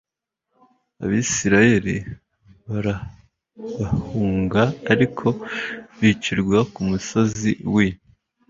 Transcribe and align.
abisirayeli 1.03 1.95
barabahunga 2.67 4.61
ariko 4.93 5.27
bicirwa 5.99 6.57
ku 6.73 6.81
musozi 6.89 7.51
w 7.73 7.75
i 7.87 7.89